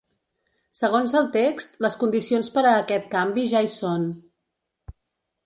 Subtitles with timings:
[0.77, 4.09] Segons el text, les condicions per a aquest canvi ja hi són.